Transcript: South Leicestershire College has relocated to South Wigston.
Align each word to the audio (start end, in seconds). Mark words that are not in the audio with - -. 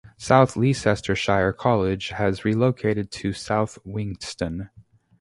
South 0.17 0.55
Leicestershire 0.57 1.53
College 1.53 2.07
has 2.09 2.43
relocated 2.43 3.11
to 3.11 3.33
South 3.33 3.77
Wigston. 3.85 4.71